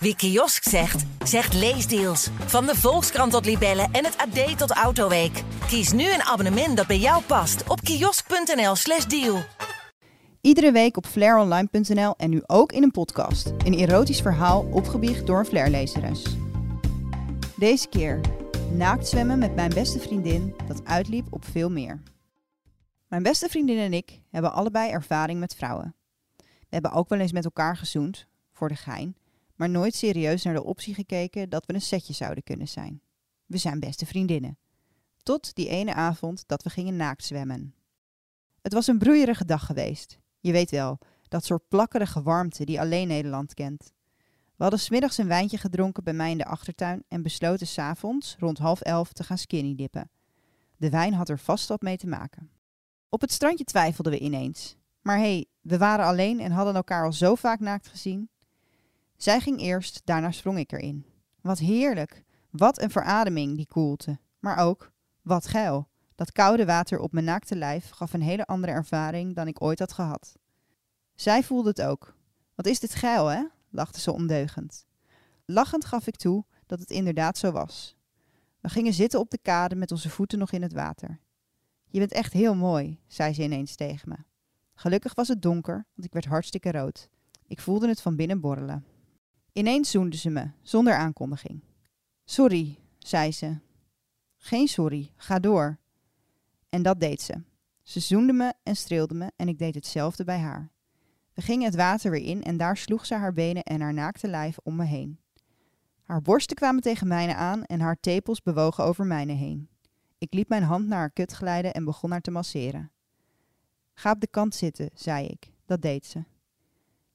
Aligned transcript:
Wie 0.00 0.16
kiosk 0.16 0.62
zegt, 0.62 1.04
zegt 1.24 1.54
leesdeals. 1.54 2.28
Van 2.46 2.66
de 2.66 2.74
Volkskrant 2.74 3.32
tot 3.32 3.44
Libellen 3.44 3.92
en 3.92 4.04
het 4.04 4.16
AD 4.16 4.58
tot 4.58 4.70
Autoweek. 4.70 5.42
Kies 5.66 5.92
nu 5.92 6.12
een 6.12 6.22
abonnement 6.22 6.76
dat 6.76 6.86
bij 6.86 6.98
jou 6.98 7.22
past 7.22 7.68
op 7.68 7.80
kiosk.nl/slash 7.80 9.04
deal. 9.04 9.42
Iedere 10.40 10.72
week 10.72 10.96
op 10.96 11.06
flaironline.nl 11.06 12.14
en 12.16 12.30
nu 12.30 12.42
ook 12.46 12.72
in 12.72 12.82
een 12.82 12.90
podcast. 12.90 13.46
Een 13.64 13.74
erotisch 13.74 14.20
verhaal 14.20 14.68
opgebiecht 14.70 15.26
door 15.26 15.38
een 15.38 15.44
flairlezeres. 15.44 16.36
Deze 17.56 17.88
keer 17.88 18.20
naakt 18.72 19.08
zwemmen 19.08 19.38
met 19.38 19.54
mijn 19.54 19.74
beste 19.74 19.98
vriendin 19.98 20.54
dat 20.66 20.84
uitliep 20.84 21.26
op 21.30 21.44
veel 21.44 21.70
meer. 21.70 22.02
Mijn 23.08 23.22
beste 23.22 23.48
vriendin 23.48 23.78
en 23.78 23.92
ik 23.92 24.20
hebben 24.30 24.52
allebei 24.52 24.90
ervaring 24.90 25.40
met 25.40 25.54
vrouwen. 25.54 25.94
We 26.36 26.44
hebben 26.68 26.92
ook 26.92 27.08
wel 27.08 27.18
eens 27.18 27.32
met 27.32 27.44
elkaar 27.44 27.76
gezoend, 27.76 28.26
voor 28.52 28.68
de 28.68 28.76
gein, 28.76 29.16
maar 29.58 29.70
nooit 29.70 29.94
serieus 29.94 30.42
naar 30.42 30.54
de 30.54 30.64
optie 30.64 30.94
gekeken 30.94 31.48
dat 31.48 31.66
we 31.66 31.74
een 31.74 31.80
setje 31.80 32.12
zouden 32.12 32.44
kunnen 32.44 32.68
zijn. 32.68 33.00
We 33.46 33.56
zijn 33.56 33.80
beste 33.80 34.06
vriendinnen. 34.06 34.58
Tot 35.22 35.54
die 35.54 35.68
ene 35.68 35.94
avond 35.94 36.44
dat 36.46 36.62
we 36.62 36.70
gingen 36.70 36.96
naakt 36.96 37.24
zwemmen. 37.24 37.74
Het 38.62 38.72
was 38.72 38.86
een 38.86 38.98
broeierige 38.98 39.44
dag 39.44 39.66
geweest. 39.66 40.18
Je 40.40 40.52
weet 40.52 40.70
wel, 40.70 40.98
dat 41.28 41.44
soort 41.44 41.68
plakkerige 41.68 42.22
warmte 42.22 42.64
die 42.64 42.80
alleen 42.80 43.08
Nederland 43.08 43.54
kent. 43.54 43.92
We 44.56 44.62
hadden 44.64 44.80
smiddags 44.80 45.18
een 45.18 45.28
wijntje 45.28 45.58
gedronken 45.58 46.04
bij 46.04 46.12
mij 46.12 46.30
in 46.30 46.38
de 46.38 46.44
achtertuin 46.44 47.04
en 47.08 47.22
besloten 47.22 47.66
s'avonds 47.66 48.36
rond 48.38 48.58
half 48.58 48.80
elf 48.80 49.12
te 49.12 49.24
gaan 49.24 49.38
skinny 49.38 49.74
dippen. 49.74 50.10
De 50.76 50.90
wijn 50.90 51.14
had 51.14 51.28
er 51.28 51.38
vast 51.38 51.68
wat 51.68 51.82
mee 51.82 51.96
te 51.96 52.06
maken. 52.06 52.50
Op 53.08 53.20
het 53.20 53.32
strandje 53.32 53.64
twijfelden 53.64 54.12
we 54.12 54.18
ineens. 54.18 54.76
Maar 55.02 55.16
hé, 55.16 55.22
hey, 55.22 55.46
we 55.60 55.78
waren 55.78 56.06
alleen 56.06 56.40
en 56.40 56.50
hadden 56.50 56.74
elkaar 56.74 57.04
al 57.04 57.12
zo 57.12 57.34
vaak 57.34 57.60
naakt 57.60 57.88
gezien. 57.88 58.30
Zij 59.18 59.40
ging 59.40 59.60
eerst, 59.60 60.00
daarna 60.04 60.30
sprong 60.30 60.58
ik 60.58 60.72
erin. 60.72 61.06
Wat 61.40 61.58
heerlijk! 61.58 62.24
Wat 62.50 62.82
een 62.82 62.90
verademing, 62.90 63.56
die 63.56 63.66
koelte. 63.66 64.18
Maar 64.38 64.56
ook, 64.56 64.92
wat 65.22 65.46
geil. 65.46 65.88
Dat 66.14 66.32
koude 66.32 66.64
water 66.64 66.98
op 66.98 67.12
mijn 67.12 67.24
naakte 67.24 67.56
lijf 67.56 67.90
gaf 67.90 68.12
een 68.12 68.22
hele 68.22 68.46
andere 68.46 68.72
ervaring 68.72 69.34
dan 69.34 69.46
ik 69.46 69.62
ooit 69.62 69.78
had 69.78 69.92
gehad. 69.92 70.36
Zij 71.14 71.42
voelde 71.42 71.68
het 71.68 71.82
ook. 71.82 72.16
Wat 72.54 72.66
is 72.66 72.80
dit 72.80 72.94
geil, 72.94 73.26
hè? 73.26 73.44
lachte 73.70 74.00
ze 74.00 74.12
ondeugend. 74.12 74.86
Lachend 75.44 75.84
gaf 75.84 76.06
ik 76.06 76.16
toe 76.16 76.44
dat 76.66 76.78
het 76.78 76.90
inderdaad 76.90 77.38
zo 77.38 77.50
was. 77.50 77.96
We 78.60 78.68
gingen 78.68 78.92
zitten 78.92 79.20
op 79.20 79.30
de 79.30 79.38
kade 79.42 79.74
met 79.74 79.90
onze 79.90 80.10
voeten 80.10 80.38
nog 80.38 80.52
in 80.52 80.62
het 80.62 80.72
water. 80.72 81.20
Je 81.88 81.98
bent 81.98 82.12
echt 82.12 82.32
heel 82.32 82.54
mooi, 82.54 83.00
zei 83.06 83.32
ze 83.32 83.42
ineens 83.42 83.74
tegen 83.74 84.08
me. 84.08 84.16
Gelukkig 84.74 85.14
was 85.14 85.28
het 85.28 85.42
donker, 85.42 85.86
want 85.94 86.06
ik 86.06 86.12
werd 86.12 86.24
hartstikke 86.24 86.70
rood. 86.70 87.08
Ik 87.46 87.60
voelde 87.60 87.88
het 87.88 88.00
van 88.00 88.16
binnen 88.16 88.40
borrelen. 88.40 88.84
Ineens 89.58 89.90
zoende 89.90 90.16
ze 90.16 90.30
me, 90.30 90.50
zonder 90.62 90.94
aankondiging. 90.94 91.60
Sorry, 92.24 92.78
zei 92.98 93.32
ze. 93.32 93.58
Geen 94.36 94.68
sorry, 94.68 95.12
ga 95.16 95.38
door. 95.38 95.78
En 96.68 96.82
dat 96.82 97.00
deed 97.00 97.22
ze. 97.22 97.42
Ze 97.82 98.00
zoende 98.00 98.32
me 98.32 98.52
en 98.62 98.76
streelde 98.76 99.14
me 99.14 99.32
en 99.36 99.48
ik 99.48 99.58
deed 99.58 99.74
hetzelfde 99.74 100.24
bij 100.24 100.38
haar. 100.38 100.70
We 101.34 101.42
gingen 101.42 101.64
het 101.64 101.74
water 101.74 102.10
weer 102.10 102.22
in 102.22 102.42
en 102.42 102.56
daar 102.56 102.76
sloeg 102.76 103.06
ze 103.06 103.14
haar 103.14 103.32
benen 103.32 103.62
en 103.62 103.80
haar 103.80 103.94
naakte 103.94 104.28
lijf 104.28 104.58
om 104.62 104.76
me 104.76 104.84
heen. 104.84 105.18
Haar 106.02 106.22
borsten 106.22 106.56
kwamen 106.56 106.82
tegen 106.82 107.08
mijne 107.08 107.34
aan 107.34 107.64
en 107.64 107.80
haar 107.80 108.00
tepels 108.00 108.42
bewogen 108.42 108.84
over 108.84 109.06
mijne 109.06 109.32
heen. 109.32 109.68
Ik 110.18 110.34
liet 110.34 110.48
mijn 110.48 110.62
hand 110.62 110.86
naar 110.86 110.98
haar 110.98 111.10
kut 111.10 111.32
glijden 111.32 111.74
en 111.74 111.84
begon 111.84 112.10
haar 112.10 112.20
te 112.20 112.30
masseren. 112.30 112.90
Ga 113.94 114.10
op 114.10 114.20
de 114.20 114.28
kant 114.30 114.54
zitten, 114.54 114.90
zei 114.94 115.26
ik. 115.26 115.50
Dat 115.66 115.82
deed 115.82 116.06
ze. 116.06 116.24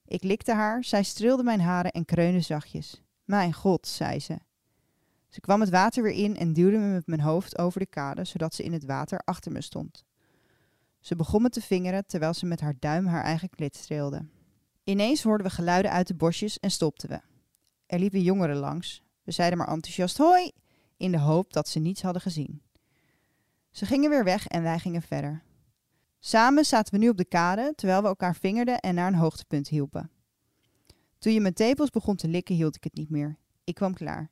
Ik 0.06 0.22
likte 0.22 0.52
haar, 0.52 0.84
zij 0.84 1.02
streelde 1.02 1.42
mijn 1.42 1.60
haren 1.60 1.92
en 1.92 2.04
kreunde 2.04 2.40
zachtjes. 2.40 3.02
Mijn 3.24 3.52
god, 3.52 3.86
zei 3.86 4.20
ze. 4.20 4.38
Ze 5.28 5.40
kwam 5.40 5.60
het 5.60 5.70
water 5.70 6.02
weer 6.02 6.12
in 6.12 6.36
en 6.36 6.52
duwde 6.52 6.78
me 6.78 6.92
met 6.92 7.06
mijn 7.06 7.20
hoofd 7.20 7.58
over 7.58 7.80
de 7.80 7.86
kade, 7.86 8.24
zodat 8.24 8.54
ze 8.54 8.62
in 8.62 8.72
het 8.72 8.84
water 8.84 9.18
achter 9.18 9.52
me 9.52 9.60
stond. 9.60 10.04
Ze 11.00 11.16
begon 11.16 11.42
me 11.42 11.48
te 11.48 11.60
vingeren 11.60 12.06
terwijl 12.06 12.34
ze 12.34 12.46
met 12.46 12.60
haar 12.60 12.74
duim 12.78 13.06
haar 13.06 13.24
eigen 13.24 13.50
klit 13.50 13.76
streelde. 13.76 14.26
Ineens 14.84 15.22
hoorden 15.22 15.46
we 15.46 15.52
geluiden 15.52 15.90
uit 15.90 16.06
de 16.06 16.14
bosjes 16.14 16.58
en 16.58 16.70
stopten 16.70 17.08
we. 17.08 17.20
Er 17.86 17.98
liepen 17.98 18.22
jongeren 18.22 18.56
langs. 18.56 19.02
We 19.22 19.32
zeiden 19.32 19.58
maar 19.58 19.68
enthousiast 19.68 20.18
hoi, 20.18 20.50
in 20.96 21.10
de 21.10 21.18
hoop 21.18 21.52
dat 21.52 21.68
ze 21.68 21.78
niets 21.78 22.02
hadden 22.02 22.22
gezien. 22.22 22.62
Ze 23.70 23.86
gingen 23.86 24.10
weer 24.10 24.24
weg 24.24 24.46
en 24.46 24.62
wij 24.62 24.78
gingen 24.78 25.02
verder. 25.02 25.42
Samen 26.26 26.64
zaten 26.64 26.94
we 26.94 27.00
nu 27.00 27.08
op 27.08 27.16
de 27.16 27.24
kade, 27.24 27.72
terwijl 27.76 28.02
we 28.02 28.08
elkaar 28.08 28.36
vingerden 28.36 28.80
en 28.80 28.94
naar 28.94 29.06
een 29.06 29.14
hoogtepunt 29.14 29.68
hielpen. 29.68 30.10
Toen 31.18 31.32
je 31.32 31.40
mijn 31.40 31.54
tepels 31.54 31.90
begon 31.90 32.16
te 32.16 32.28
likken, 32.28 32.54
hield 32.54 32.76
ik 32.76 32.84
het 32.84 32.94
niet 32.94 33.10
meer. 33.10 33.36
Ik 33.64 33.74
kwam 33.74 33.94
klaar. 33.94 34.30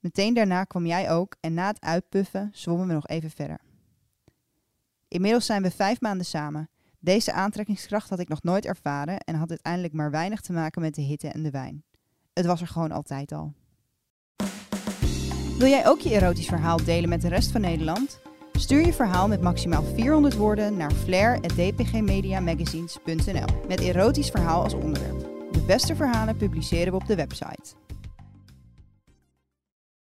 Meteen 0.00 0.34
daarna 0.34 0.64
kwam 0.64 0.86
jij 0.86 1.10
ook 1.10 1.36
en 1.40 1.54
na 1.54 1.66
het 1.66 1.80
uitpuffen 1.80 2.50
zwommen 2.52 2.86
we 2.86 2.92
nog 2.92 3.06
even 3.06 3.30
verder. 3.30 3.60
Inmiddels 5.08 5.46
zijn 5.46 5.62
we 5.62 5.70
vijf 5.70 6.00
maanden 6.00 6.26
samen. 6.26 6.68
Deze 6.98 7.32
aantrekkingskracht 7.32 8.10
had 8.10 8.18
ik 8.18 8.28
nog 8.28 8.42
nooit 8.42 8.64
ervaren 8.64 9.18
en 9.18 9.34
had 9.34 9.50
uiteindelijk 9.50 9.94
maar 9.94 10.10
weinig 10.10 10.40
te 10.40 10.52
maken 10.52 10.82
met 10.82 10.94
de 10.94 11.02
hitte 11.02 11.28
en 11.28 11.42
de 11.42 11.50
wijn. 11.50 11.84
Het 12.32 12.46
was 12.46 12.60
er 12.60 12.68
gewoon 12.68 12.92
altijd 12.92 13.32
al. 13.32 13.52
Wil 15.58 15.68
jij 15.68 15.86
ook 15.86 16.00
je 16.00 16.10
erotisch 16.10 16.48
verhaal 16.48 16.84
delen 16.84 17.08
met 17.08 17.20
de 17.20 17.28
rest 17.28 17.50
van 17.50 17.60
Nederland? 17.60 18.20
Stuur 18.58 18.86
je 18.86 18.92
verhaal 18.92 19.28
met 19.28 19.40
maximaal 19.40 19.82
400 19.82 20.36
woorden 20.36 20.76
naar 20.76 20.92
flair.dpgmediamagazines.nl 20.92 23.62
met 23.68 23.80
erotisch 23.80 24.30
verhaal 24.30 24.62
als 24.62 24.74
onderwerp. 24.74 25.20
De 25.52 25.62
beste 25.66 25.96
verhalen 25.96 26.36
publiceren 26.36 26.92
we 26.92 26.98
op 26.98 27.06
de 27.06 27.14
website. 27.14 27.83